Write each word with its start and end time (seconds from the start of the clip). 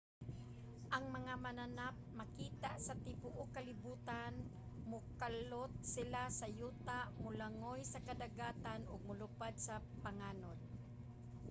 ang 0.95 1.05
mga 1.17 1.33
mananap 1.45 1.95
makita 2.19 2.71
sa 2.85 2.93
tibuok 3.05 3.49
kalibutan. 3.55 4.33
mokalot 4.91 5.71
sila 5.93 6.21
sa 6.39 6.47
yuta 6.59 6.99
molangoy 7.23 7.81
sa 7.91 8.03
kadagatan 8.07 8.81
ug 8.91 8.99
molupad 9.09 9.53
sa 9.65 9.75
panganod 10.03 10.59